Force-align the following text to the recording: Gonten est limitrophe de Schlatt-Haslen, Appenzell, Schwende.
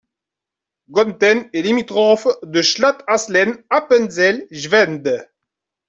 Gonten 0.91 1.47
est 1.53 1.61
limitrophe 1.61 2.27
de 2.41 2.63
Schlatt-Haslen, 2.63 3.63
Appenzell, 3.69 4.47
Schwende. 4.51 5.27